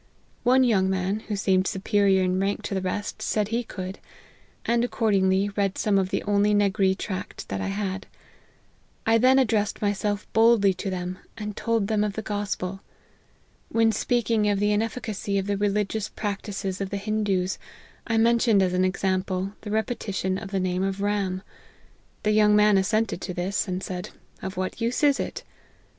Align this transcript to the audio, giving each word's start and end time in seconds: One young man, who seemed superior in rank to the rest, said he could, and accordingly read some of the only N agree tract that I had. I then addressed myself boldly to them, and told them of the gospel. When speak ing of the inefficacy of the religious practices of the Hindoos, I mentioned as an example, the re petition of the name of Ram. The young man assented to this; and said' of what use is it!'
One 0.41 0.63
young 0.63 0.89
man, 0.89 1.19
who 1.27 1.35
seemed 1.35 1.67
superior 1.67 2.23
in 2.23 2.39
rank 2.39 2.63
to 2.63 2.73
the 2.73 2.81
rest, 2.81 3.21
said 3.21 3.49
he 3.49 3.61
could, 3.63 3.99
and 4.65 4.83
accordingly 4.83 5.49
read 5.49 5.77
some 5.77 5.99
of 5.99 6.09
the 6.09 6.23
only 6.23 6.49
N 6.49 6.61
agree 6.61 6.95
tract 6.95 7.49
that 7.49 7.61
I 7.61 7.67
had. 7.67 8.07
I 9.05 9.19
then 9.19 9.37
addressed 9.37 9.79
myself 9.79 10.25
boldly 10.33 10.73
to 10.73 10.89
them, 10.89 11.19
and 11.37 11.55
told 11.55 11.85
them 11.85 12.03
of 12.03 12.13
the 12.13 12.23
gospel. 12.23 12.81
When 13.69 13.91
speak 13.91 14.31
ing 14.31 14.49
of 14.49 14.57
the 14.59 14.71
inefficacy 14.71 15.37
of 15.37 15.45
the 15.45 15.55
religious 15.55 16.09
practices 16.09 16.81
of 16.81 16.89
the 16.89 16.97
Hindoos, 16.97 17.59
I 18.07 18.17
mentioned 18.17 18.63
as 18.63 18.73
an 18.73 18.83
example, 18.83 19.53
the 19.61 19.69
re 19.69 19.83
petition 19.83 20.41
of 20.41 20.49
the 20.49 20.59
name 20.59 20.81
of 20.81 21.01
Ram. 21.01 21.43
The 22.23 22.31
young 22.31 22.55
man 22.55 22.79
assented 22.79 23.21
to 23.21 23.35
this; 23.35 23.67
and 23.67 23.83
said' 23.83 24.09
of 24.41 24.57
what 24.57 24.81
use 24.81 25.03
is 25.03 25.19
it!' 25.19 25.43